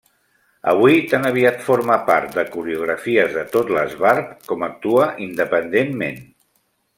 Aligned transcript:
Avui 0.71 0.95
tan 1.09 1.27
aviat 1.31 1.59
forma 1.65 1.97
part 2.07 2.33
de 2.37 2.45
coreografies 2.55 3.37
de 3.37 3.43
tot 3.57 3.69
l'esbart 3.77 4.33
com 4.53 4.67
actua 4.69 5.07
independentment. 5.27 6.19